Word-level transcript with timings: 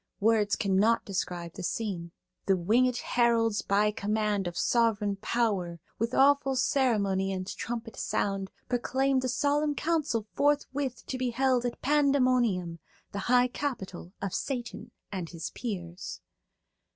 Words 0.19 0.55
cannot 0.55 1.05
describe 1.05 1.53
the 1.53 1.61
scene. 1.61 2.11
"The 2.47 2.55
wingèd 2.55 2.97
heralds 3.01 3.61
by 3.61 3.91
command 3.91 4.47
Of 4.47 4.57
sovereign 4.57 5.17
power, 5.17 5.79
with 5.99 6.15
awful 6.15 6.55
ceremony 6.55 7.31
And 7.31 7.45
trumpet 7.45 7.95
sound, 7.97 8.49
proclaimed 8.67 9.23
A 9.25 9.29
solemn 9.29 9.75
council 9.75 10.25
forthwith 10.33 11.05
to 11.05 11.19
be 11.19 11.29
held 11.29 11.65
At 11.67 11.83
Pandæmonium, 11.83 12.79
the 13.11 13.19
high 13.29 13.47
capital 13.49 14.11
Of 14.23 14.33
Satan 14.33 14.89
and 15.11 15.29
his 15.29 15.51
peers." 15.51 16.19